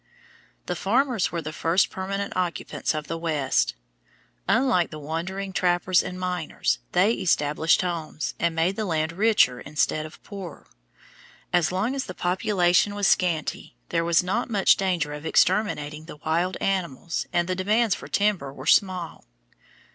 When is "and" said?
6.01-6.19, 8.39-8.55, 17.31-17.47